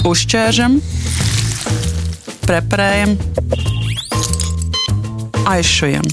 [0.00, 0.78] Uzķēršam,
[2.48, 3.10] preparējam,
[5.50, 6.06] aizšujam.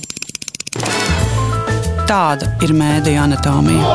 [2.10, 3.86] Tāda ir mēdīņa anatomija.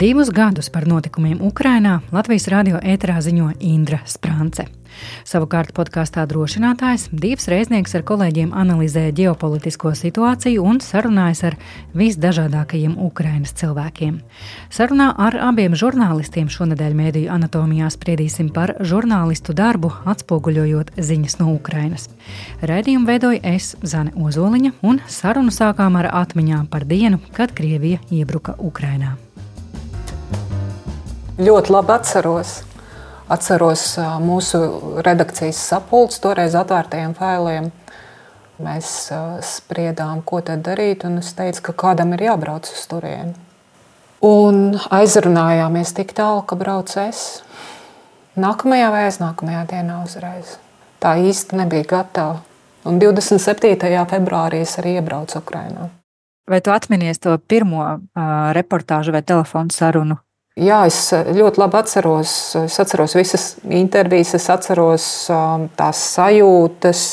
[0.00, 4.79] Divus gadus par notikumiem Ukrajinā Latvijas radio ēterā ziņo Indra Sprānce.
[5.28, 11.56] Savukārt podkāstā drošinātājs divs reiznieks ar kolēģiem analizē ģeopolitisko situāciju un sarunājas ar
[11.96, 14.20] visdažādākajiem Ukrainas cilvēkiem.
[14.72, 22.08] Sarunā ar abiem žurnālistiem šonadēļ mēdīju anatomijā spriedīsim par žurnālistu darbu, atspoguļojot ziņas no Ukrainas.
[22.62, 28.58] Raidījumu veidoju es, Zane Ozoliņa, un sarunu sākām ar atmiņām par dienu, kad Krievija iebruka
[28.58, 29.16] Ukrainā
[31.40, 32.58] ļoti labi atceros.
[33.30, 33.84] Atceros
[34.24, 34.58] mūsu
[35.06, 37.68] redakcijas sapulci toreiz atvērtajiem failiem.
[38.60, 38.88] Mēs
[39.46, 43.36] spriedām, ko tad darīt, un es teicu, ka kādam ir jābrauc uz turieni.
[44.26, 47.40] Un aizrunājāmies tik tālu, ka braucu es.
[48.40, 50.58] Nākamajā vai aiznākamajā dienā uzreiz.
[51.00, 52.42] Tā īsti nebija gatava.
[52.84, 53.88] Un 27.
[54.10, 55.88] februārī es arī iebraucu Ukrajinā.
[56.50, 58.00] Vai tu atminies to pirmo uh,
[58.56, 60.18] reportāžu vai telefonu sarunu,
[60.58, 62.34] Jā, es eh, ļoti labi atceros.
[62.64, 67.04] Es atceros visas intervijas, es atceros um, tās sajūtas,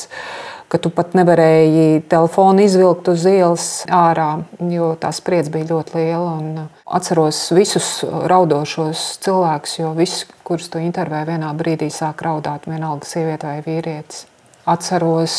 [0.67, 4.41] ka tu pat nevarēji telefonu izvilkt uz ielas ārā,
[4.73, 6.33] jo tā spriedze bija ļoti liela.
[6.41, 12.65] Un uh, atceros visus raudošos cilvēkus, jo visi, kurus tu intervēji, vienā brīdī sāk raudāt,
[12.65, 14.25] vienalga sieviete vai vīrietis.
[14.67, 15.37] Atceros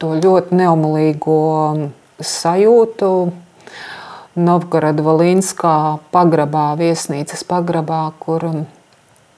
[0.00, 3.10] to ļoti neumolīgo um, sajūtu
[4.36, 8.44] Novgorodā pagrabā, viesnīcas pagrabā, kur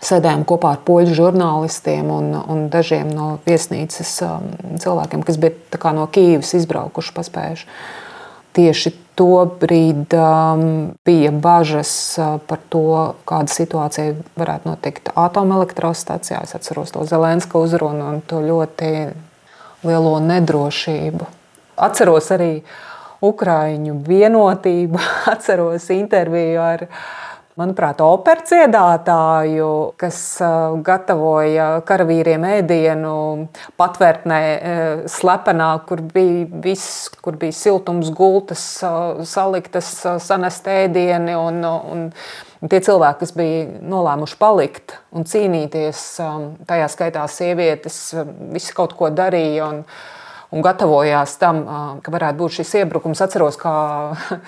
[0.03, 4.49] sēdējām kopā ar poļu žurnālistiem un, un dažiem no viesnīcas um,
[4.83, 7.69] cilvēkiem, kas bija no Kīivas izbraukuši, paspējuši.
[8.59, 10.67] Tieši to brīdi um,
[11.07, 16.43] bija bažas uh, par to, kāda situācija varētu notikt atomelektrostacijā.
[16.47, 18.93] Es atceros to Zelenska uzrunu un to ļoti
[19.87, 21.35] lielo nedrošību.
[21.87, 22.88] Atceros arī uh,
[23.25, 25.01] Ukrāņu vienotību.
[25.33, 26.85] Atceros interviju ar
[27.59, 33.15] manuprāt, operas dziedātāju, kas uh, gatavoja karavīriem ēdienu
[33.81, 39.91] patvērtnē, uh, slepenā, kur bija viss, kur bija siltums, gultas, uh, saliktas,
[40.23, 41.35] sanest ēdieni.
[41.39, 42.07] Un, un,
[42.59, 47.99] Tie cilvēki, kas bija nolēmuši palikt un cīnīties, um, tajā skaitā sievietes,
[48.51, 49.69] visi kaut ko darīja.
[49.69, 49.85] Un,
[50.55, 51.61] un gatavojās tam,
[52.05, 53.21] ka varētu būt šis iebrukums.
[53.25, 53.75] Atceros, kā,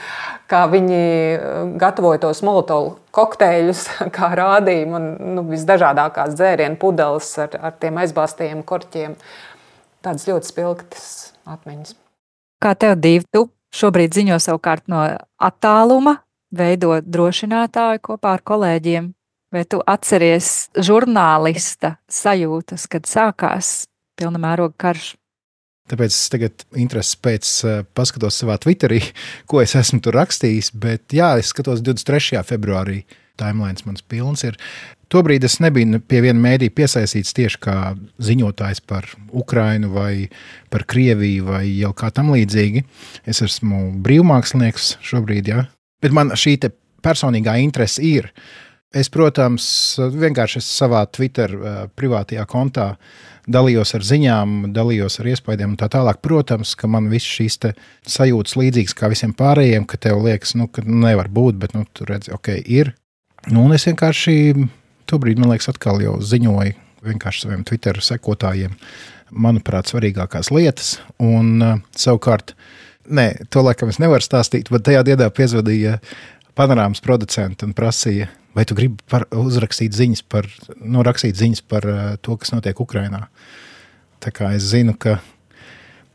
[0.50, 1.02] kā viņi
[1.80, 3.84] gatavoja tos molotovu kokteļus,
[4.16, 9.16] kā rādīja man nu, visdažādākās dzērienu pudeles ar, ar tiem aizbāztajiem korķiem.
[10.00, 11.06] Tādas ļoti spilgtas
[11.44, 11.96] atmiņas.
[12.60, 13.26] Kā tev divi?
[13.32, 13.44] Tu
[13.76, 15.04] šobrīd ziņo savukārt no
[15.40, 16.18] attāluma,
[16.52, 19.12] veido drošinātāju kopā ar kolēģiem.
[19.50, 23.72] Vai tu atceries žurnālista sajūtas, kad sākās
[24.18, 25.14] pilna mēroga karš?
[25.90, 29.00] Tāpēc es tagad intereses pēc uh, paskatos savā Twitterī,
[29.50, 30.70] ko es esmu tur rakstījis.
[30.78, 32.44] Bet jā, es skatos 23.
[32.46, 33.02] februārī.
[33.40, 34.58] Timelines mans pilns ir.
[35.10, 37.76] Tobrīd es nebiju pie viena mēdīja piesaistīts tieši kā
[38.22, 40.28] ziņotājs par Ukrajinu vai
[40.70, 42.84] par Krieviju vai jau kā tam līdzīgi.
[43.26, 45.64] Es esmu brīvmākslinieks šobrīd, jā.
[46.04, 46.60] bet man šī
[47.02, 48.30] personīgā interese ir.
[48.94, 49.64] Es, protams,
[49.98, 55.88] vienkārši savā Twitter uh, privātajā kontā uh, dalījos ar ziņām, dalījos ar iespaidiem un tā
[55.92, 56.20] tālāk.
[56.24, 57.58] Protams, ka man viss šīs
[58.08, 62.12] sajūtas līdzīgas kā visiem pārējiem, ka tev liekas, nu, ka nevar būt, bet nu, tur
[62.14, 62.94] redzi, ok, ir.
[63.48, 64.36] Nu, un es vienkārši
[65.10, 68.74] tobrīd, man liekas, atkal jau ziņoju vienkārši saviem Twitter sekotājiem,
[69.30, 70.98] manuprāt, svarīgākās lietas.
[71.22, 72.52] Un uh, savukārt,
[73.08, 75.96] nē, to laikam es nevaru stāstīt, bet tajā dienā piezvanīja
[76.58, 80.48] panorāmas producents un prasīja, vai tu gribi par, uzrakstīt ziņas par,
[80.80, 83.26] nu, ziņas par uh, to, kas notiek Ukrajinā.
[84.20, 85.18] Tā kā es zinu, ka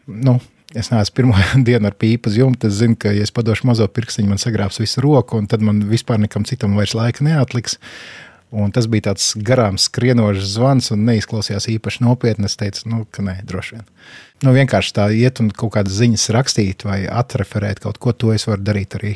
[0.06, 0.38] nu,
[0.76, 2.70] es neesmu pirmo dienu ar pīpu uz jumta.
[2.70, 5.84] Es zinu, ka, ja es padošu mazo pirkstiņu, man sagrābs visu roku, un tad man
[5.90, 7.80] vispār nekam citam vairs laika neatliks.
[8.54, 12.46] Un tas bija tāds garām skrienošs zvans, un neizklausījās īpaši nopietni.
[12.48, 13.86] Es teicu, nu, ka nē, droši vien.
[14.46, 18.46] Nu, vienkārši tā iet un kaut kādas ziņas rakstīt vai atreferēt kaut ko, to es
[18.48, 19.14] varu darīt arī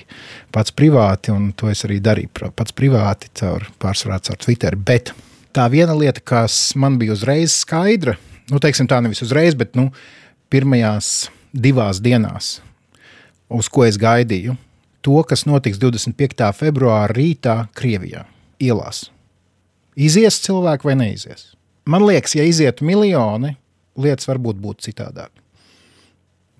[0.56, 4.76] pats privāti, un to es arī darīju pats privāti, caur, pārsvarā caur Twitter.
[4.76, 5.14] Bet
[5.56, 8.18] tā viena lieta, kas man bija uzreiz skaidra,
[8.50, 9.92] nu, teiksim tā, nevis uzreiz, bet nu,
[10.50, 12.58] pirmajās divās dienās,
[13.54, 14.58] uz ko es gaidīju,
[15.06, 16.50] to, kas notiks 25.
[16.58, 18.26] februāra rītā Krievijā
[18.60, 19.08] ielās
[20.00, 21.50] Izies cilvēki vai neizies?
[21.90, 23.56] Man liekas, ja izietu miljoni,
[24.00, 25.32] lietas varbūt būtu citādāk.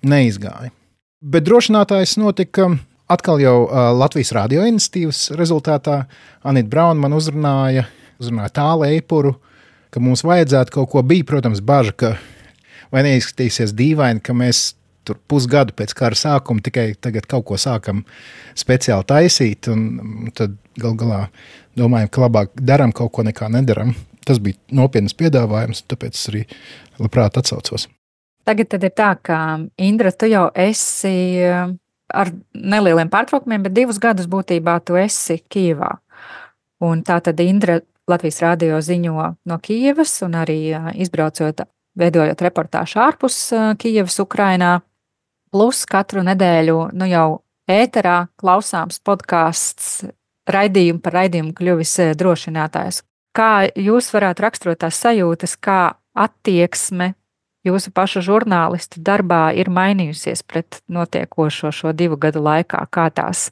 [0.04, 0.72] Neizgāja.
[1.20, 2.66] Bet drošinātājs notika
[3.10, 6.02] atkal jau uh, Latvijas radio iniciatīvas rezultātā
[6.44, 7.86] Anita Brauna man uzrunāja,
[8.20, 9.34] uzrunāja tālu eipuru,
[9.92, 11.02] ka mums vajadzētu kaut ko.
[11.04, 12.14] Bija, protams, bažas, ka
[12.92, 14.70] vai neizskatīsies dīvaini, ka mēs
[15.06, 18.04] tur pusgadu pēc kara sākuma tikai tagad kaut ko sākam
[18.58, 21.20] speciāli taisīt, un tad gal galā
[21.78, 23.94] domājam, ka labāk darām kaut ko nekā nedaram.
[24.26, 26.44] Tas bija nopietns piedāvājums, tāpēc es arī
[27.00, 27.88] labprāt atsaucos.
[28.48, 29.38] Tagad ir tā, ka
[29.78, 31.72] Indra, tu jau esi eh,
[32.10, 35.92] ar nelieliem pārtraukumiem, bet divus gadus būtībā tu esi Kijavā.
[36.84, 37.78] Un tā tad Indra
[38.10, 41.64] Latvijas rādio ziņo no Kijavas un arī eh, izbraucot,
[42.00, 44.78] veidojot reportāžu ārpus eh, Kijavas, Ukrainā.
[45.50, 47.28] Plus katru nedēļu nu jau
[47.70, 50.04] ēterā klausāms podkāsts
[50.54, 53.02] raidījumu par raidījumu kļuvis eh, drošinātājs.
[53.36, 55.80] Kā jūs varētu raksturot tās sajūtas, kā
[56.18, 57.12] attieksme
[57.66, 63.50] jūsu pašu žurnālistu darbā ir mainījusies pret notiekošo šo divu gadu laikā, kā tās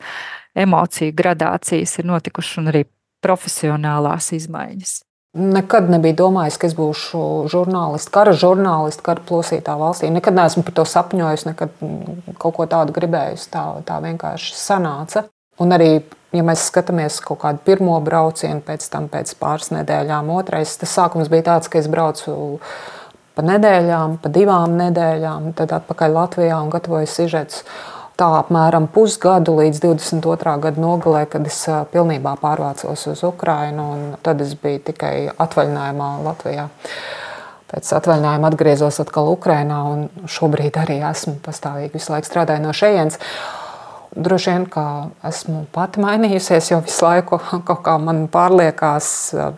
[0.59, 2.87] emociju gradācijas ir notikušas un arī
[3.25, 4.99] profesionālās izmaiņas?
[5.39, 7.21] Nekad nebiju domājis, ka es būšu
[7.53, 10.09] žurnālists, kara žurnālists, kara plosītā valstī.
[10.11, 11.75] Nekad neesmu par to sapņojis, nekad
[12.41, 13.45] kaut ko tādu gribējis.
[13.53, 15.27] Tā, tā vienkārši sanāca.
[15.63, 15.91] Un arī,
[16.35, 21.31] ja mēs skatāmies kaut kādu pirmo braucienu, pēc tam pēc pāris nedēļām, otrais, tas sākums
[21.33, 22.59] bija tāds, ka es braucu
[23.35, 27.63] pa nedēļām, pa divām nedēļām, tad atpakaļ Latvijā un gatavoju sižetus
[28.19, 30.57] tā apmēram pusgadu līdz 22.
[30.65, 31.61] gada nogalē, kad es
[31.93, 34.17] pilnībā pārvācos uz Ukrajinu.
[34.27, 36.67] Tad es biju tikai atvaļinājumā Latvijā.
[37.69, 43.21] Pēc atvaļinājuma atgriezos atkal Ukrajinā un šobrīd arī esmu pastāvīgi visu laiku strādājis no šejienes.
[44.17, 44.83] Droši vien, ka
[45.29, 47.39] esmu pati mainījusies, jo visu laiku
[47.69, 49.11] kaut kā man pārliekās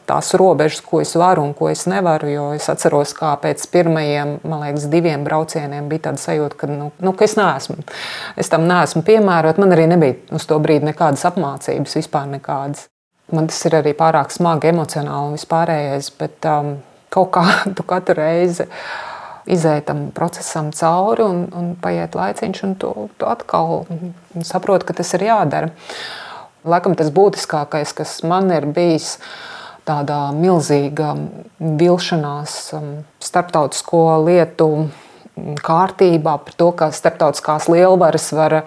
[0.09, 2.31] tās robežas, ko es varu un ko es nevaru.
[2.33, 6.91] Jo es atceros, kā pēc pirmajiem, man liekas, diviem braucieniem bija tāda sajūta, ka, nu,
[6.99, 7.79] nu, ka es neesmu.
[8.41, 9.63] Es tam neesmu piemērota.
[9.63, 12.89] Man arī nebija uz to brīdi nekādas apmācības, vispār nekādas.
[13.31, 16.75] Man tas ir arī pārāk smagi emocionāli un vispārējais, bet um,
[17.15, 17.47] kaut kā
[17.79, 18.67] tu katru reizi
[19.51, 23.85] izēj tam procesam cauri un, un paiet laiciņš, un tu, tu atkal
[24.47, 25.71] saproti, ka tas ir jādara.
[26.69, 29.17] Laikam tas būtiskākais, kas man ir bijis,
[29.89, 31.15] tādā milzīga
[31.59, 32.91] vilšanās um,
[33.23, 34.69] starptautisko lietu
[35.65, 38.61] kārtībā par to, ka starptautiskās lielvaras var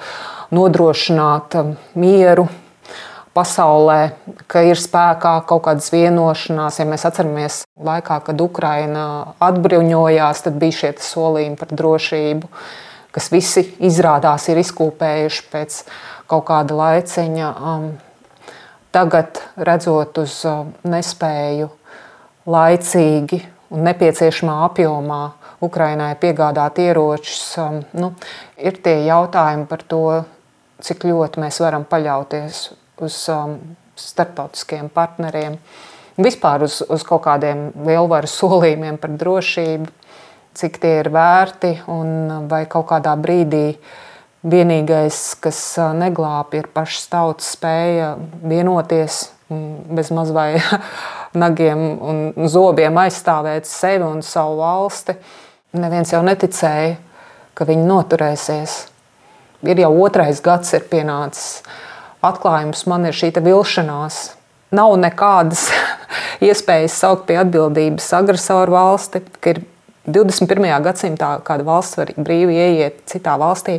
[0.54, 2.48] nodrošināt um, mieru
[3.34, 4.14] pasaulē,
[4.48, 6.80] ka ir spēkā kaut kādas vienošanās.
[6.80, 9.06] Ja mēs atceramies laikā, kad Ukraina
[9.44, 12.50] atbruņojās, tad bija šie solījumi par drošību,
[13.14, 15.80] kas visi izrādās ir izkūpējuši pēc
[16.30, 17.54] kaut kāda laiciņa.
[17.54, 17.88] Um,
[18.94, 21.72] tagad, redzot uz um, nespēju
[22.50, 23.42] laicīgi
[23.74, 25.24] un nepieciešamā apjomā
[25.64, 28.14] Ukrainai piegādāt ieročus, um, nu,
[28.62, 30.06] ir tie jautājumi par to,
[30.84, 32.66] cik ļoti mēs varam paļauties
[33.06, 33.58] uz um,
[34.00, 35.58] starptautiskiem partneriem,
[36.18, 39.92] vispār uz, uz kaut kādiem lielvaru solījumiem par drošību,
[40.54, 43.78] cik tie ir vērti un vai kaut kādā brīdī
[44.44, 49.28] vienīgais, kas uh, neglābj, ir pašas tautas spēja vienoties
[49.94, 50.62] bez maz vai
[51.44, 55.16] nagiem un zobiem aizstāvēt sevi un savu valsti.
[55.74, 56.98] Neviens jau neticēja,
[57.58, 58.76] ka viņi noturēsies.
[59.64, 61.64] Ir jau otrais gads, ir pienācis
[62.24, 64.24] atklājums man ir šī vilšanās.
[64.74, 65.68] Nav nekādas
[66.48, 69.62] iespējas saukt pie atbildības agresoru valsti, ka ir
[70.04, 70.68] 21.
[70.84, 73.78] gadsimtā kāda valsts var brīvi ieiet citā valstī,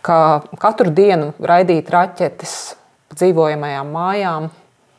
[0.00, 2.54] ka katru dienu raidīt raķetes
[3.18, 4.48] dzīvojamajām mājām,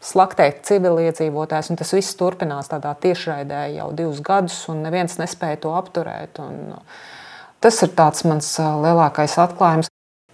[0.04, 5.74] slaktēt civiliedzīvotājus, un tas viss turpinās tādā tiešraidē jau divus gadus, un neviens nespēja to
[5.76, 6.40] apturēt.
[6.44, 6.78] Un
[7.64, 7.96] tas ir
[8.30, 8.52] mans
[8.86, 9.90] lielākais atklājums.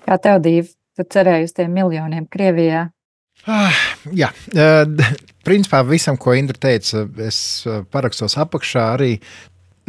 [0.05, 2.85] Kā tev, Dīva, Tu cerēji uz tiem miljoniem Krievijā.
[3.51, 3.79] Ah,
[4.15, 4.85] jā, uh,
[5.45, 7.37] principā visam, ko Indra teica, es
[7.67, 8.85] eh, parakstos apakšā.
[8.95, 9.11] Arī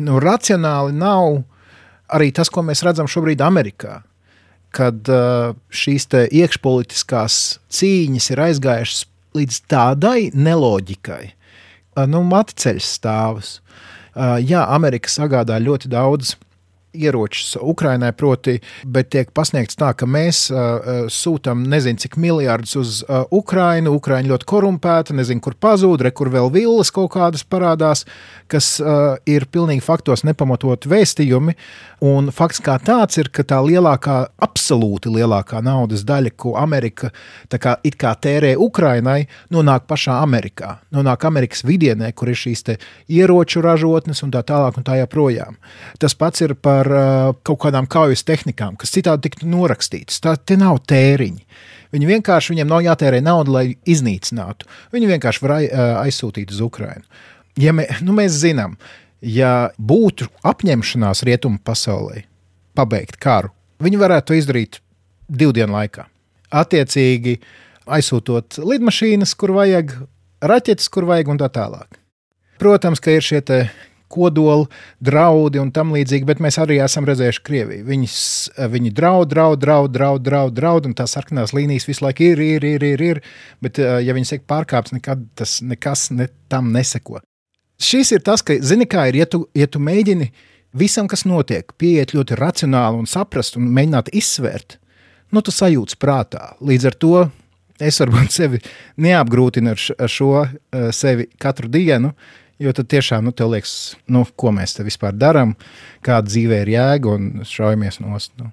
[0.02, 1.44] nu, racionāli nav
[2.12, 4.00] arī tas, ko mēs redzam šobrīd Amerikā.
[4.76, 7.38] Kad uh, šīs iekšpolitiskās
[7.72, 9.06] cīņas ir aizgājušas
[9.38, 11.22] līdz tādai neloģikai,
[12.08, 13.50] nu, maticeļš stāvus.
[14.16, 16.34] Jā, Amerika sagādā ļoti daudz
[16.97, 22.95] ieročus Ukrainai, proti, bet tiek pasniegts tā, ka mēs uh, sūtām nezinu cik miljardus uz
[23.05, 23.95] uh, Ukrainu.
[23.97, 28.07] Ukraina ļoti korumpēta, nezinu, kur pazūd, re, kur vēl vilnas kaut kādas parādās,
[28.53, 31.57] kas uh, ir pilnīgi faktos nepamatot vēstījumi.
[32.07, 37.09] Un fakts kā tāds ir, ka tā lielākā, absolūti lielākā naudas daļa, ko Amerika
[37.49, 39.23] kā, kā tērē Ukrainai,
[39.53, 40.76] nonāk pašā Amerikā.
[40.93, 42.67] Nonāk Amerikas vidienē, kur ir šīs
[43.09, 45.57] ieroču ražotnes un tā tālāk un tā joprojām.
[46.00, 50.23] Tas pats ir par ar uh, kaut kādām kaujas tehnikām, kas citādi tiktu norakstītas.
[50.25, 51.45] Tā te nav tēriņi.
[51.95, 54.66] Viņi vienkārši viņiem nav jātērē nauda, lai iznīcinātu.
[54.95, 55.55] Viņi vienkārši var
[56.02, 57.07] aizsūtīt uz Ukrajinu.
[57.62, 58.75] Ja mē, nu mēs zinām,
[59.25, 62.25] ja būtu apņemšanās rietumu pasaulē
[62.76, 64.81] pabeigt karu, viņi varētu to izdarīt
[65.28, 66.05] divu dienu laikā.
[66.57, 67.38] Attiecīgi,
[67.87, 69.95] aizsūtot lidmašīnas, kur vajag,
[70.45, 71.99] raķetes, kur vajag, un tā tālāk.
[72.61, 73.40] Protams, ka ir šie
[74.16, 74.64] kodola
[75.04, 77.87] draudi un tam līdzīgi, bet mēs arī esam redzējuši Krieviju.
[77.87, 78.18] Viņas,
[78.73, 82.66] viņi draud, draud, draud, draud, draud, draud, un tās sarkanās līnijas visu laiku ir, ir,
[82.75, 83.23] ir, ir, ir
[83.62, 87.20] bet ja viņi tiek pārkāpts, nekad tas nekas ne, tam neseko.
[87.82, 90.30] Šis ir tas, ka, zini, kā ir, ja tu, ja tu mēģini
[90.76, 94.78] visam, kas notiek, pieiet ļoti racionāli un saprast un mēģināt izsvērt,
[95.35, 96.54] nu, tu sajūti prātā.
[96.64, 97.14] Līdz ar to
[97.82, 98.62] es varbūt sevi
[99.02, 100.46] neapgrūtinu ar šo
[100.96, 102.14] sevi katru dienu,
[102.62, 105.54] Jo tad tiešām nu, tev liekas, nu, ko mēs te vispār darām,
[106.04, 108.32] kāda dzīvē ir jēga un šaujamies nost.
[108.40, 108.52] Nu.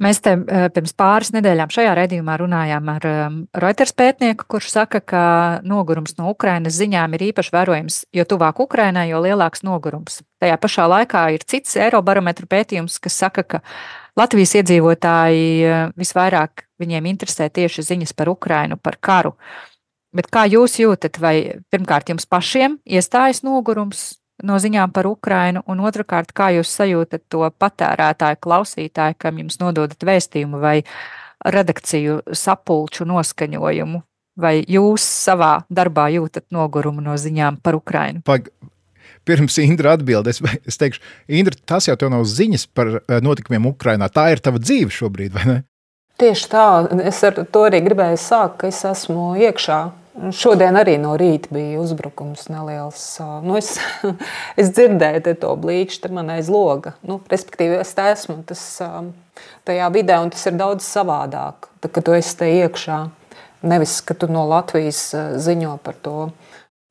[0.00, 5.02] Mēs te eh, pirms pāris nedēļām šajā redzējumā runājām ar um, Reuters pētnieku, kurš saka,
[5.04, 5.24] ka
[5.60, 10.22] nogurums no Ukrainas ziņām ir īpaši vērojams, jo tuvāk Ukrainai, jo lielāks nogurums.
[10.40, 13.60] Tajā pašā laikā ir cits Eirobarometru pētījums, kas saka, ka
[14.16, 19.34] Latvijas iedzīvotāji eh, visvairāk viņiem interesē tieši ziņas par Ukrainu, par karu.
[20.16, 25.82] Bet kā jūs jūtat, vai pirmkārt jums pašiem iestājas nogurums no ziņām par Ukrainu, un
[25.84, 30.80] otrkārt, kā jūs sajūtat to patērētāju, klausītāju, kam jums nododat vēstījumu vai
[31.44, 34.02] redakciju sapulču noskaņojumu,
[34.40, 38.24] vai jūs savā darbā jūtat nogurumu no ziņām par Ukrainu?
[38.26, 38.50] Pag
[39.28, 41.04] pirms Indra atbildēs, es teikšu,
[41.40, 44.10] Indra, tas jau nav ziņas par eh, notikumiem Ukrajinā.
[44.12, 45.58] Tā ir tava dzīve šobrīd, vai ne?
[46.20, 46.66] Tieši tā,
[47.08, 49.78] es ar to arī gribēju sākt, ka es esmu iekšā
[50.34, 53.02] Šodien arī no rīta bija uzbrukums neliels.
[53.46, 53.76] Nu, es,
[54.60, 56.96] es dzirdēju to blīkšķi man aiz loga.
[57.06, 58.64] Nu, respektīvi, es esmu tas,
[59.68, 61.70] tajā vidē, un tas ir daudz savādāk.
[61.78, 62.98] Tad, kad tu esi te iekšā,
[63.70, 66.16] nevis ka tu no Latvijas ziņo par to.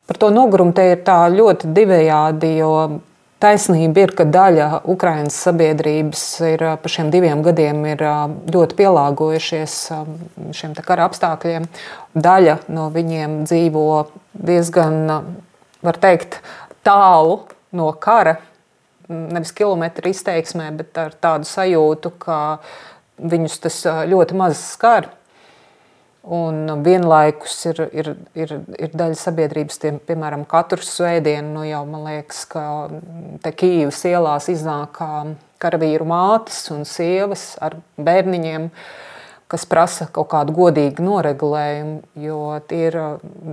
[0.09, 2.71] Par to nogurumu te ir tā ļoti divējādi, jo
[3.39, 7.85] Taisnība ir, ka daļa Ukraiņas sabiedrības ir pa šiem diviem gadiem
[8.51, 9.75] ļoti pielāgojušies
[10.59, 11.69] šiem kara apstākļiem.
[12.19, 13.85] Daļa no viņiem dzīvo
[14.35, 14.99] diezgan,
[15.87, 16.41] var teikt,
[16.83, 17.37] tālu
[17.79, 18.41] no kara.
[19.07, 22.41] Nevis kilometru izteiksmē, bet ar tādu sajūtu, ka
[23.23, 23.79] viņus tas
[24.11, 25.13] ļoti maz skar.
[26.29, 28.07] Un vienlaikus ir, ir,
[28.37, 32.65] ir, ir daļa sabiedrības, tiem, piemēram, katru svētdienu, nu jau man liekas, ka
[33.41, 34.99] te Kīvas ielās iznāk
[35.57, 38.69] karavīru mātes un sievas ar bērniņiem,
[39.49, 43.01] kas prasa kaut kādu godīgu noregulējumu, jo tie ir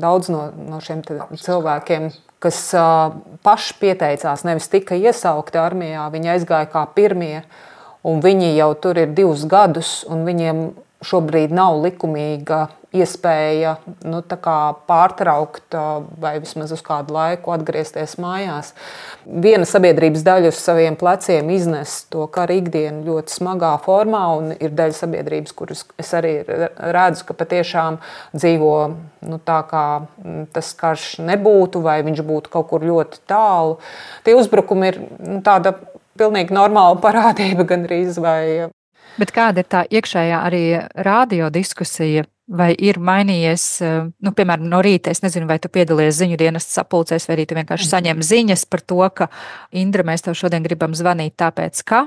[0.05, 1.01] daudz no, no šiem
[1.33, 2.11] cilvēkiem,
[2.45, 2.61] kas
[3.47, 7.47] paši pieteicās, nevis tika iesaukti armijā, viņi aizgāja kā pirmie,
[8.05, 10.67] un viņi jau tur ir divus gadus, un viņiem
[11.05, 13.75] šobrīd nav likumīga iespēja
[14.09, 14.21] nu,
[14.89, 15.75] pārtraukt
[16.21, 18.73] vai vismaz uz kādu laiku atgriezties mājās.
[19.27, 24.73] Viena sabiedrības daļa uz saviem pleciem iznes to karu ikdienu ļoti smagā formā, un ir
[24.77, 28.01] daļa sabiedrības, kuras es arī redzu, ka patiešām
[28.37, 28.77] dzīvo
[29.27, 29.87] nu, tā, kā
[30.57, 33.77] tas karš nebūtu, vai viņš būtu kaut kur ļoti tālu.
[34.25, 35.77] Tie uzbrukumi ir nu, tāda
[36.17, 38.21] pilnīgi normāla parādība gandrīz.
[38.23, 38.71] Vai,
[39.17, 40.65] Bet kāda ir tā iekšējā arī
[41.07, 42.27] radio diskusija?
[42.47, 45.11] Vai ir mainījies, eh, nu, piemēram, no rīta?
[45.11, 48.85] Es nezinu, vai tu piedalies ziņu dienas sapulcēs, vai arī tu vienkārši saņem ziņas par
[48.87, 49.27] to, ka
[49.73, 52.05] Indra, mēs tev šodien gribam zvanīt, tāpēc ka?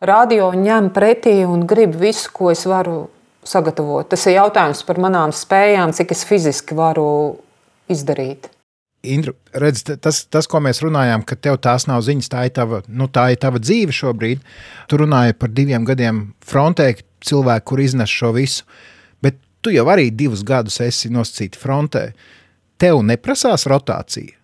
[0.00, 3.08] Radio ņem pretī un grib visu, ko es varu
[3.42, 4.08] sagatavot.
[4.08, 7.40] Tas ir jautājums par manām spējām, cik es fiziski varu
[7.90, 8.53] izdarīt.
[9.04, 12.80] Indra, redz, tas, tas, ko mēs runājām, ka tev tās nav ziņas, tā ir tava,
[12.88, 14.42] nu, tā ir tava dzīve šobrīd.
[14.88, 16.90] Tu runāji par diviem gadiem frontē,
[17.24, 18.64] cilvēku, kur iznes šo visu,
[19.24, 22.08] bet tu jau arī divus gadus esi nosacīti frontē.
[22.80, 24.34] Tev neprasās rotācija.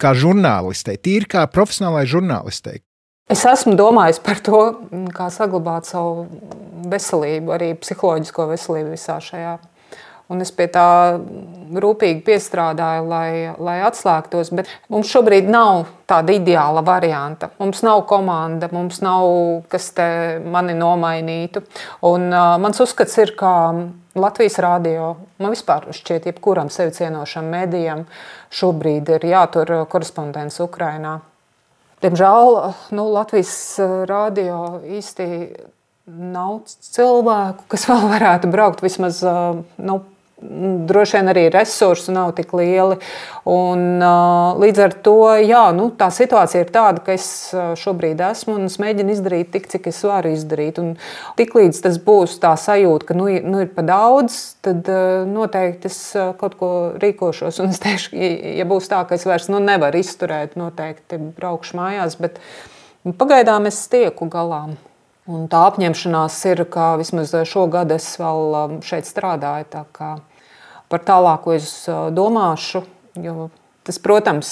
[0.00, 2.80] Kā žurnālistei, tīri kā profesionālai žurnālistei.
[3.30, 4.62] Es esmu domājis par to,
[5.14, 6.26] kā saglabāt savu
[6.90, 9.54] veselību, arī psiholoģisko veselību visā šajā
[10.32, 10.86] Un es pie tā
[11.82, 14.52] rūpīgi piestrādāju, lai, lai atslēgtos.
[14.56, 17.50] Bet mums šobrīd nav tāda ideāla varianta.
[17.60, 19.26] Mums nav komanda, mums nav
[19.72, 20.06] kas te
[20.44, 21.64] mani nomainītu.
[22.08, 23.52] Un, uh, mans uzskats ir, ka
[24.18, 28.04] Latvijas rādio, man vispār šķiet, jebkuram sevi cienošam medijam
[28.52, 31.20] šobrīd ir jātur korespondents Ukrainā.
[32.02, 32.58] Diemžēl
[32.98, 33.54] nu, Latvijas
[34.10, 35.26] rādio īsti
[36.12, 40.02] nav cilvēku, kas vēl varētu braukt vismaz nu,
[40.88, 42.98] droši vien arī resursi nav tik lieli.
[43.48, 44.02] Un,
[44.62, 47.26] līdz ar to jā, nu, tā situācija ir tāda, ka es
[47.80, 50.78] šobrīd esmu un es mēģinu izdarīt tik, cik es varu izdarīt.
[50.82, 50.94] Un
[51.38, 54.90] tiklīdz tas būs tā sajūta, ka nu, nu, ir pa daudz, tad
[55.30, 56.00] noteikti es
[56.40, 56.72] kaut ko
[57.02, 57.62] rīkošos.
[57.62, 58.14] Un es teikšu,
[58.58, 62.18] ja būs tā, ka es vairs nu, nevaru izturēt, noteikti braukšu mājās.
[62.22, 62.40] Bet
[63.18, 64.66] pagaidām es tieku galā.
[65.30, 69.86] Un tā apņemšanās ir, ka vismaz šogad es vēl šeit strādāju.
[70.92, 71.70] Par tālāko es
[72.12, 72.84] domāšu,
[73.24, 73.48] jo
[73.86, 74.50] tas, protams,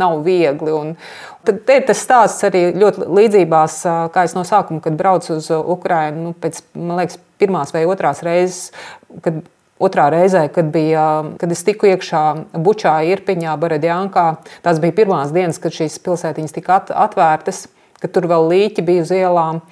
[0.00, 0.74] nav viegli.
[0.74, 0.92] Un
[1.48, 3.80] tad ir tas stāsts arī ļoti līdzībās,
[4.14, 8.68] kā es no sākuma, kad braucu uz Ukrajinu, nu, pēc liekas, pirmās vai otrās reizes,
[9.24, 9.42] kad
[9.80, 11.02] Otrā reizē, kad, bija,
[11.40, 12.18] kad es tiku iekšā
[12.60, 14.24] Bučā, Irpiņā, Baradjānkā,
[14.60, 17.62] tās bija pirmās dienas, kad šīs pilsētiņas tika atvērtas
[18.00, 19.62] ka tur vēl līķi bija uz ielām.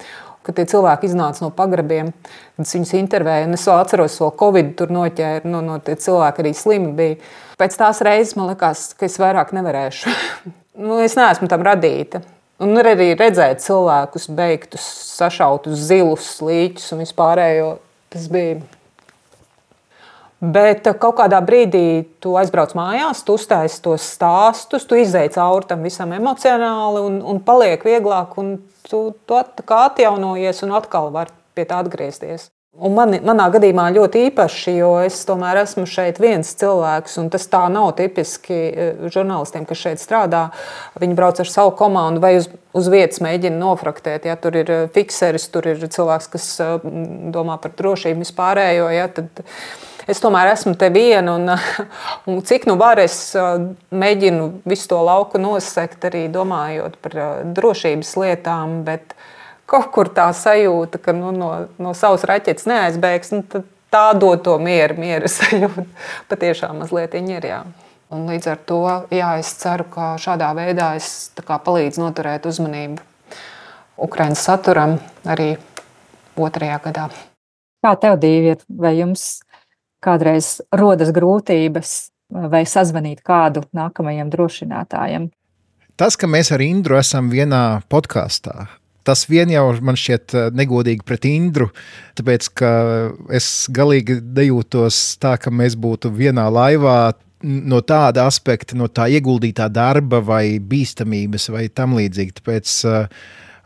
[0.47, 2.13] Kad tie cilvēki iznāca no pagrabiem,
[2.55, 6.43] kad es viņus intervēju, es vēl atceros, ka Covid tur noķēra, no, no tie cilvēki
[6.43, 7.19] arī slimi bija.
[7.59, 10.15] Pēc tās reizes man likās, ka es vairāk nevarēšu.
[10.85, 12.23] nu, es neesmu tam radīta.
[12.59, 14.83] Un arī redzēt cilvēkus beigtus,
[15.15, 17.69] sašautus zilus, līķus un vispārējo.
[18.11, 18.57] Tas bija
[20.39, 25.67] Bet eh, kaut kādā brīdī tu aizbrauc mājās, tu uztaisīji tos stāstus, tu izdeji cauri
[25.67, 28.37] tam visam emocionāli un, un paliek vieglāk.
[28.39, 28.55] Un
[28.87, 32.47] tu, tu at, atjaunojies un atkal vari pie tā atgriezties.
[32.79, 37.49] Un man, manā gadījumā ļoti īpaši, jo es tomēr esmu šeit viens cilvēks, un tas
[37.51, 40.45] tā nav tipiski eh, žurnālistiem, kas šeit strādā.
[41.03, 44.29] Viņi brauc ar savu komandu vai uz, uz vietas mēģina nofraktēt.
[44.31, 46.49] Ja tur ir eh, fikseris, tur ir cilvēks, kas
[47.35, 48.87] domā par drošību vispārējo.
[48.95, 49.43] Ja, tad,
[50.09, 51.49] es tomēr esmu te viena, un,
[52.29, 53.31] un cik nu var, es
[53.89, 57.17] mēģinu visu to lauku nosegt, arī domājot par
[57.57, 58.79] drošības lietām.
[58.87, 59.15] Bet
[59.69, 61.51] kaut kur tā sajūta, ka nu, no,
[61.81, 63.63] no savas raķetes neaizbēgs, nu,
[63.93, 65.85] tā dod to mieru, mieru sajūtu.
[66.31, 67.51] Patiešām mazliet viņa ir.
[67.53, 67.61] Jā.
[68.09, 68.81] Un līdz ar to
[69.13, 73.05] jā, es ceru, ka šādā veidā es palīdzu noturēt uzmanību
[73.99, 74.95] Ukraiņas saturam
[75.29, 75.51] arī
[76.39, 77.09] otrajā gadā.
[77.83, 78.63] Kā tev divi ir?
[78.67, 79.41] Vai jums
[80.03, 81.93] kādreiz rodas grūtības
[82.29, 85.29] vai sazvanīt kādu nākamajam drošinātājam.
[85.99, 88.69] Tas, ka mēs ar Indru esam vienā podkāstā,
[89.03, 91.69] tas vien jau man šķiet eh, negodīgi pret Indru,
[92.19, 92.69] tāpēc ka
[93.35, 96.99] es galīgi nejūtos tā, ka mēs būtu vienā laivā.
[97.39, 102.33] No tāda aspekta, no tā ieguldītā darba, vai bīstamības, vai tam līdzīgi.
[102.35, 103.05] Tāpēc uh,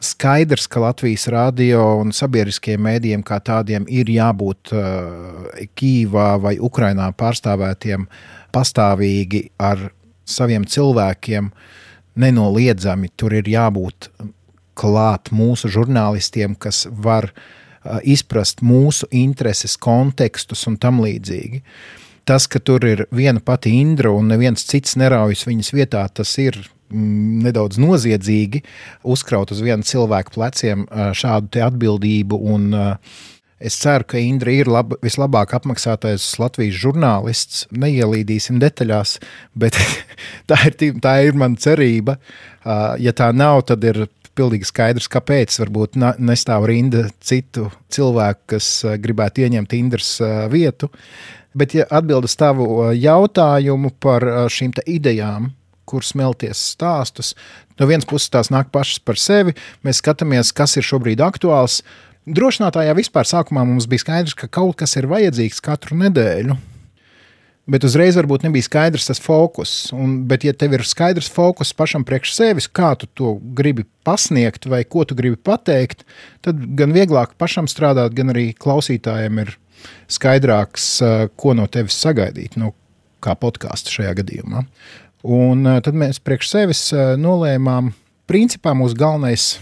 [0.04, 5.48] skaidrs, ka Latvijas radio un sabiedriskajiem mēdījiem kā tādiem ir jābūt uh,
[5.80, 8.08] Kīvā vai Ukrainā pārstāvētiem
[8.54, 9.90] pastāvīgi ar
[10.26, 11.50] saviem cilvēkiem.
[12.20, 14.12] Nenoliedzami tur ir jābūt
[14.78, 21.64] klāt mūsu žurnālistiem, kas var uh, izprast mūsu intereses, kontekstus un tam līdzīgi.
[22.24, 26.62] Tas, ka tur ir viena pati Indra un neviens cits neraujas viņas vietā, tas ir
[26.94, 28.64] nedaudz noziedzīgi
[29.04, 32.42] uzkraut uz viena cilvēka pleciem šādu atbildību.
[32.54, 32.74] Un,
[33.64, 37.62] Es ceru, ka Indra ir lab, vislabāk apmaksātais Latvijas žurnālists.
[37.72, 39.14] Neielīdīsim detaļās,
[39.56, 39.78] bet
[40.52, 42.18] tā ir, tā ir mana cerība.
[43.00, 44.02] Ja tā nav, tad ir
[44.36, 45.56] pilnīgi skaidrs, kāpēc.
[45.64, 50.18] Varbūt nestāv rinda citu cilvēku, kas gribētu ieņemt Indras
[50.52, 50.92] vietu.
[51.56, 55.54] Bet, ja atbild uz tavu jautājumu par šīm idejām,
[55.94, 57.34] kur smelties stāstus.
[57.80, 61.82] No vienas puses tās nāk pašas par sevi, mēs skatāmies, kas ir šobrīd aktuāls.
[62.26, 66.60] Drošinātājā vispār sākumā mums bija skaidrs, ka kaut kas ir vajadzīgs katru nedēļu.
[67.64, 69.72] Bet uzreiz varbūt nebija skaidrs tas fokus.
[69.96, 74.68] Un, bet, ja tev ir skaidrs fokus pašam priekš sevis, kā tu to gribi pasniegt
[74.68, 76.04] vai ko tu gribi pateikt,
[76.44, 79.54] tad gan vieglāk pašam strādāt, gan arī klausītājiem ir
[80.12, 80.90] skaidrāks,
[81.40, 82.74] ko no tevis sagaidīt, no
[83.24, 84.66] kā podkāstu šajā gadījumā.
[85.24, 87.94] Un eh, tad mēs priekš sevis eh, nolēmām,
[88.28, 89.54] principā mūsu galvenais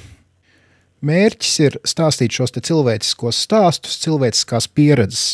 [1.06, 5.26] mērķis ir stāstīt šos cilvēciskos stāstus, cilvēciskās pieredzes,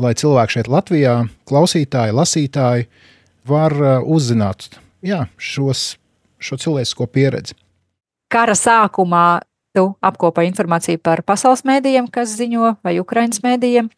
[0.00, 1.16] lai cilvēki šeit Latvijā,
[1.48, 2.88] klausītāji, lasītāji,
[3.48, 4.68] var eh, uzzināt
[5.00, 5.94] jā, šos,
[6.36, 7.56] šo cilvēcisko pieredzi.
[8.30, 9.40] Kara sākumā
[9.74, 13.88] tu apkopoji informāciju par pasaules mēdījiem, kas ziņo, vai Ukraiņas mēdījiem.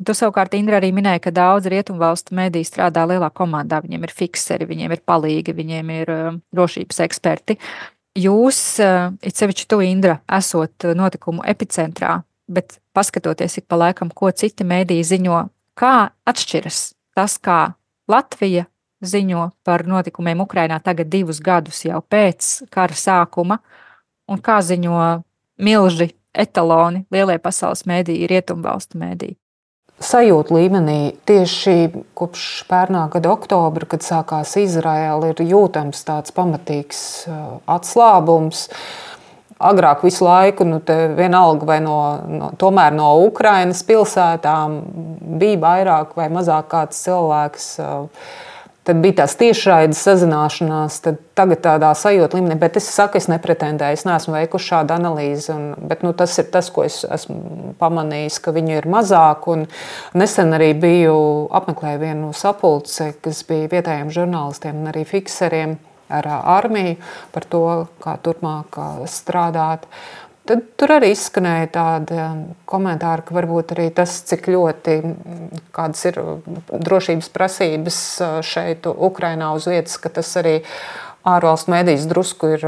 [0.00, 3.82] Tu savukārt, Indra, arī minēja, ka daudz rietumvalstu mediju strādā lielā komandā.
[3.84, 7.58] Viņiem ir fikseri, viņiem ir palīgi, viņiem ir uh, drošības eksperti.
[8.16, 14.32] Jūs, uh, it sevišķi tu, Indra, esot notikumu epicentrā, bet paskatoties ik pa laikam, ko
[14.32, 15.42] citi mediji ziņo,
[15.76, 15.94] kā
[16.32, 16.80] atšķiras
[17.16, 17.60] tas, kā
[18.10, 18.64] Latvija
[19.04, 23.60] ziņo par notikumiem Ukrajinā tagad divus gadus jau pēc kara sākuma,
[24.28, 25.22] un kā ziņo
[25.60, 29.36] milži etaloni lielie pasaules mēdīji, rietumvalstu mēdīji.
[30.00, 37.00] Sajūta līmenī tieši kopš pērnā gada oktobra, kad sākās Izraēla, ir jūtams tāds pamatīgs
[37.70, 38.68] atslābums.
[39.60, 40.78] Agrāk visu laiku, nu,
[41.18, 41.98] vienalga vai no,
[42.32, 42.52] no,
[42.96, 44.78] no Ukrainas pilsētām,
[45.40, 47.74] bija vairāk vai mazāk kāds cilvēks.
[47.84, 48.30] Uh,
[48.88, 53.98] Tad bija tās tiešraides sazināšanās, tad tagad tādā sajūta līmenī, bet es saku, es nepretendēju,
[53.98, 55.50] es neesmu veikusi šādu analīzi.
[55.52, 59.50] Un, bet nu, tas ir tas, ko es esmu pamanījis, ka viņu ir mazāk.
[59.52, 59.66] Un
[60.16, 61.18] nesen arī biju
[61.60, 65.76] apmeklēju vienu sapulci, kas bija vietējiem žurnālistiem un arī fikseriem
[66.10, 66.96] ar armiju
[67.34, 67.64] par to,
[68.02, 68.80] kā turpmāk
[69.12, 69.84] strādāt.
[70.50, 74.96] Tad tur arī izskanēja tādi um, komentāri, ka varbūt arī tas, cik ļoti
[75.76, 76.18] kādas ir
[76.74, 80.74] drošības prasības uh, šeit, Ukrainā uz vietas, ka tas arī ir
[81.26, 82.62] ārvalstu mēdīs drusku ir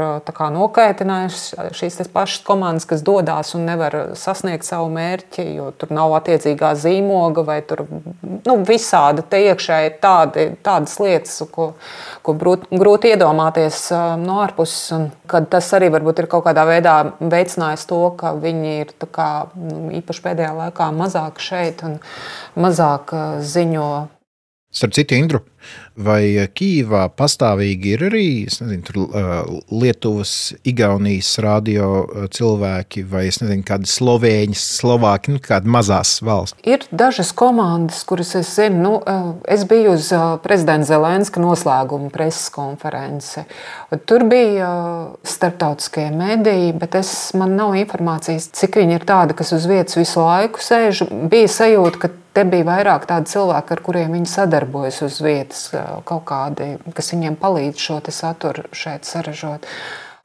[0.53, 6.73] nokaitinājuši šīs pašas komandas, kas dodas un nevar sasniegt savu mērķi, jo tur nav attiecīgā
[6.77, 11.71] zīmoga vai tur nu, visādi te iekšēji ir tādi, tādas lietas, ko,
[12.21, 13.87] ko grūti, grūti iedomāties
[14.21, 15.09] no ārpuses.
[15.29, 19.87] Kad tas arī varbūt ir kaut kādā veidā veicinājis to, ka viņi ir kā, nu,
[20.01, 21.97] īpaši pēdējā laikā mazāk šeit un
[22.59, 23.89] mazāk ziņo.
[24.73, 25.43] Starp citu, Indru,
[25.93, 28.97] Vai Kīvā pastāvīgi ir arī nezinu, tur,
[29.69, 31.89] Lietuvas, Igaunijas radio
[32.33, 36.57] cilvēki, vai nezinu, kādi slovēņi, slovāki, nu, kāda mazās valsts?
[36.65, 38.81] Ir dažas komandas, kuras es zinu.
[38.83, 38.93] Nu,
[39.45, 40.09] es biju uz
[40.43, 43.45] prezidenta Zelenska noslēguma preses konferenci.
[44.09, 44.71] Tur bija
[45.27, 50.25] starptautiskie mediji, bet es, man nav informācijas, cik viņi ir tādi, kas uz vietas visu
[50.25, 51.05] laiku sēž.
[51.29, 55.52] Bija sajūta, ka Te bija vairāk tādu cilvēku, ar kuriem viņi sadarbojas uz vietas,
[56.07, 59.67] kaut kādi, kas viņiem palīdz šo saturu šeit saražot.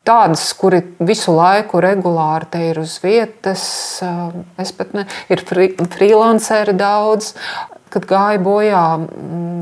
[0.09, 3.65] Tādas, kuri visu laiku regulāri te ir uz vietas,
[4.57, 7.35] es pat ne, ir freelanceri daudz.
[7.93, 8.83] Kad gāja bojā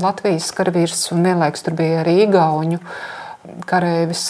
[0.03, 2.79] Latvijas karavīrs un vienlaikus tur bija arī Igauņu
[3.67, 4.25] kareivis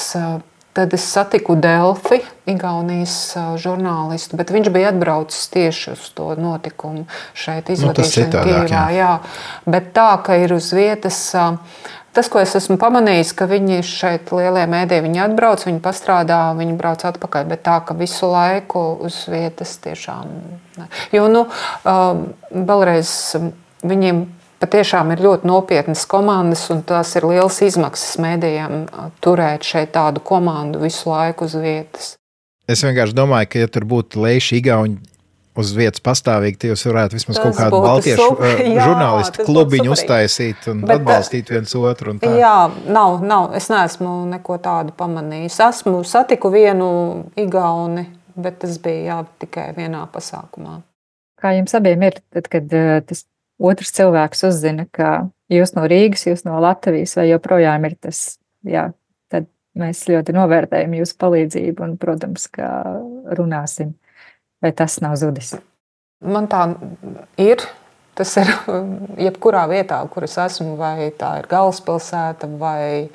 [0.77, 7.71] Tad es satiku Delfi, Igaunijas žurnālistu, bet viņš bija atbraucis tieši uz to notikumu šeit,
[7.73, 8.83] izvadīšanu nu, Kijavā.
[8.93, 9.07] Jā.
[9.65, 11.17] Bet tā, ka ir uz vietas.
[12.13, 16.77] Tas, ko es esmu pamanījis, ka viņi šeit lielie mēdī, viņi atbrauc, viņi pastrādā, viņi
[16.77, 20.31] brauc atpakaļ, bet tā, ka visu laiku uz vietas tiešām.
[20.77, 20.89] Ne.
[21.13, 21.47] Jo, nu,
[22.53, 23.11] vēlreiz
[23.81, 24.27] viņiem
[24.61, 28.87] patiešām ir ļoti nopietnas komandas, un tās ir liels izmaksas mēdījiem
[29.23, 32.15] turēt šeit tādu komandu visu laiku uz vietas.
[32.67, 34.97] Es vienkārši domāju, ka, ja tur būtu lejuši Igauni
[35.57, 39.93] uz vietas pastāvīgi, tad jūs varētu vismaz tas kaut kādu baltiešu super, jā, žurnālistu klubiņu
[39.95, 42.17] uztaisīt un Bet, atbalstīt viens otru.
[42.37, 43.55] Jā, nav, nav.
[43.57, 45.57] Es neesmu neko tādu pamanījis.
[45.69, 46.89] Esmu satiku vienu
[47.39, 48.05] Igauni,
[48.37, 50.81] bet tas bija jā, tikai vienā pasākumā.
[51.41, 52.77] Kā jums abiem ir, tad, kad
[53.09, 53.25] tas
[53.59, 58.89] otrs cilvēks uzzina, ka jūs no Rīgas, jūs no Latvijas, vai joprojām ir tas, jā,
[59.31, 62.69] tad mēs ļoti novērtējam jūsu palīdzību un, protams, ka
[63.37, 63.95] runāsim,
[64.63, 65.55] vai tas nav zudis.
[66.25, 66.69] Man tā
[67.41, 67.65] ir.
[68.17, 68.49] Tas ir
[69.27, 73.11] jebkurā vietā, kur es esmu, vai tā ir galvaspilsēta, vai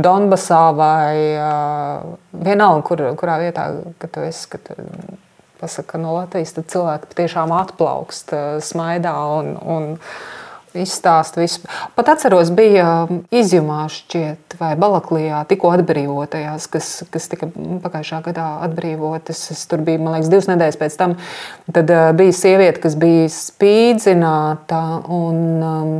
[0.00, 3.66] Donbasā, vai uh, vienalga, kur, kurā vietā,
[4.00, 4.46] kad tu esi.
[4.54, 4.70] Kad,
[5.60, 9.88] pasaka no Latvijas, tad cilvēki tiešām atplaukst, eh, smaidā un, un
[10.78, 11.62] izstāsta visu.
[11.96, 17.48] Pat atceros, bija um, izjumā šķiet, vai Balaklijā tikko atbrīvotajās, kas, kas tika
[17.84, 19.40] pagājušā gadā atbrīvotas.
[19.54, 21.16] Es tur biju, man liekas, divas nedēļas pēc tam.
[21.72, 24.82] Tad uh, bija sieviete, kas bija spīdzināta
[25.14, 25.40] un
[25.70, 25.96] um,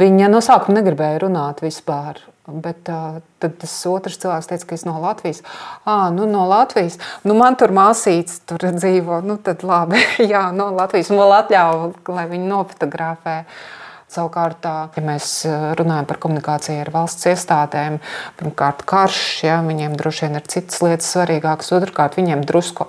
[0.00, 2.22] viņa no sākuma negribēja runāt vispār.
[2.48, 5.42] Bet uh, tad tas otrs cilvēks teica, ka es no Latvijas.
[5.84, 6.96] Ah, nu, no Latvijas.
[7.28, 9.20] Nu, man tur māsīts tur dzīvo.
[9.26, 10.00] Nu, tad labi,
[10.32, 11.12] jā, no Latvijas.
[11.12, 13.42] Vēl atļāva, lai viņi nofotografē.
[13.42, 15.42] Uh, Savukārt, ja mēs
[15.76, 17.98] runājam par komunikāciju ar valsts iestādēm,
[18.38, 21.68] pirmkārt, karš, ja, viņiem droši vien ir citas lietas svarīgākas.
[21.76, 22.86] Otrkārt, viņiem drusku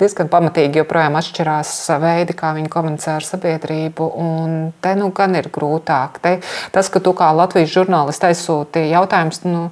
[0.00, 1.70] diezgan pamatīgi joprojām atšķirās
[2.02, 4.10] veidi, kā viņi komunicē ar sabiedrību.
[4.24, 6.18] Un te nu gan ir grūtāk.
[6.26, 6.34] Te,
[6.74, 9.64] tas, ka tu kā Latvijas žurnālists aizsūti jautājumus, nu,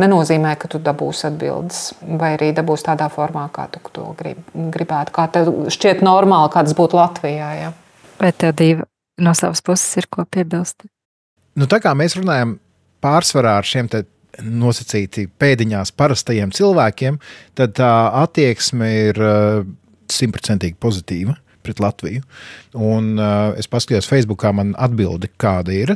[0.00, 1.84] nenozīmē, ka tu dabūsi atbildes
[2.16, 5.12] vai arī dabūsi tādā formā, kā tu to grib, gribētu.
[5.12, 7.54] Kā tev šķiet normāli, kāds būtu Latvijā.
[7.60, 7.72] Ja.
[8.16, 8.88] Bet tev divi
[9.22, 10.86] no savas puses ir ko piebilst.
[11.56, 12.58] Nu, tā kā mēs runājam
[13.04, 13.88] pārsvarā ar šiem
[14.44, 17.16] nosacīti pēdiņās parastajiem cilvēkiem,
[17.56, 17.92] tad tā
[18.24, 19.20] attieksme ir
[20.12, 22.22] simtprocentīgi pozitīva pret Latviju.
[22.78, 25.94] Un, uh, es paskatījos, Facebookā man atbildi, kāda ir.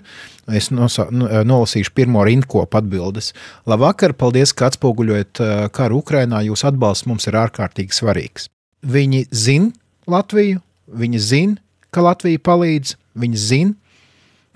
[0.51, 3.31] Es nosa, nolasīšu pirmo rindkopu atbildes.
[3.71, 6.43] Labvakar, paldies, ka atspoguļojat uh, karu Ukrajinā.
[6.49, 8.51] Jūsu atbalsts mums ir ārkārtīgi svarīgs.
[8.83, 9.71] Viņi zina
[10.11, 10.59] Latviju,
[11.01, 11.61] viņi zina,
[11.95, 13.75] ka Latvija palīdz, viņi zina,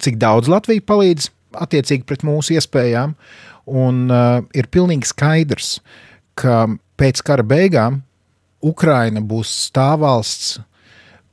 [0.03, 1.31] cik daudz Latvija palīdz
[1.65, 3.15] attiecīgi pret mūsu iespējām.
[3.65, 5.79] Un uh, ir pilnīgi skaidrs,
[6.37, 6.67] ka
[7.01, 8.03] pēc kara beigām
[8.65, 10.59] Ukraina būs stāvvalsts,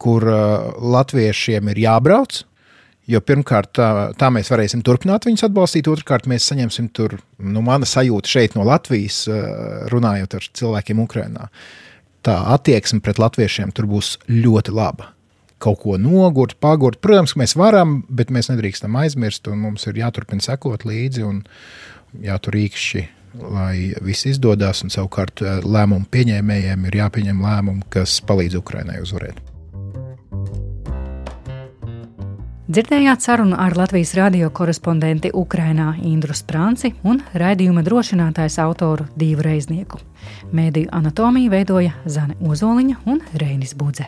[0.02, 2.42] kur uh, latviešiem ir jābrauc.
[3.12, 5.90] Jo pirmkārt, tā, tā mēs varēsim turpināt viņus atbalstīt.
[5.92, 11.50] Otrakārt, mēs saņemsim tur, nu, mana sajūta šeit no Latvijas, uh, runājot ar cilvēkiem Ukrajinā.
[12.22, 15.10] Tā attieksme pret latviešiem tur būs ļoti laba
[15.62, 17.00] kaut ko nogurt, pagurt.
[17.04, 21.44] Protams, mēs varam, bet mēs nedrīkstam aizmirst, un mums ir jāturpina sekot līdzi un
[22.26, 23.06] jātur īkšķi,
[23.42, 24.84] lai viss izdodas.
[24.88, 29.48] Savukārt eh, lēmumu pieņēmējiem ir jāpieņem lēmumi, kas palīdz Ukraiņai uzvarēt.
[32.72, 40.00] Dzirdējāt sarunu ar Latvijas radio korespondenti Ukrainā Indru Sprānci un raidījuma drošinātājs autoru Dīvu Reiznieku.
[40.56, 44.08] Mēdīju anatomiju veidoja Zane Ozoliņa un Reinis Budze.